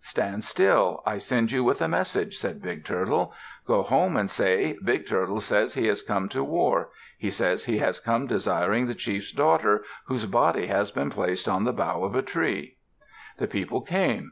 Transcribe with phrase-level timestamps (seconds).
[0.00, 1.02] "Stand still.
[1.04, 3.34] I send you with a message," said Big Turtle.
[3.66, 6.88] "Go home and say, 'Big Turtle says he has come to war.
[7.18, 11.64] He says he has come desiring the chief's daughter, whose body has been placed on
[11.64, 12.78] the bough of a tree.'"
[13.36, 14.30] The people came.